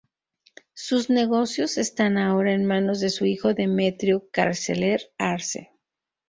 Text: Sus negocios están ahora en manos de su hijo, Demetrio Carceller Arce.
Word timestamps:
Sus 0.73 1.11
negocios 1.11 1.77
están 1.77 2.17
ahora 2.17 2.53
en 2.53 2.65
manos 2.65 3.01
de 3.01 3.11
su 3.11 3.27
hijo, 3.27 3.53
Demetrio 3.53 4.27
Carceller 4.31 4.99
Arce. 5.19 5.73